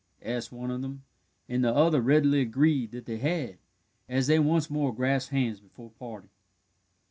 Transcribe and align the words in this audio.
asked 0.23 0.51
one 0.51 0.71
of 0.71 0.81
them, 0.81 1.03
and 1.47 1.63
the 1.63 1.71
other 1.71 2.01
readily 2.01 2.41
agreed 2.41 2.89
that 2.89 3.05
they 3.05 3.17
had, 3.19 3.59
as 4.09 4.25
they 4.25 4.39
once 4.39 4.67
more 4.67 4.91
grasped 4.95 5.29
hands 5.31 5.59
before 5.59 5.91
parting. 5.91 6.31